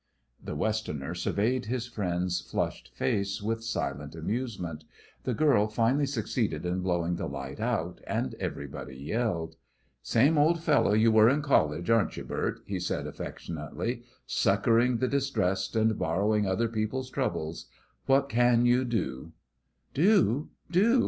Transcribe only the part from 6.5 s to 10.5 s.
in blowing the light out, and everybody yelled. "Same